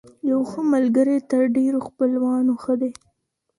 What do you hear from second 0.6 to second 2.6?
ملګری تر ډېرو خپلوانو